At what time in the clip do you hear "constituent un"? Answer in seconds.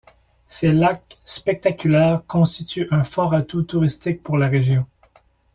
2.25-3.03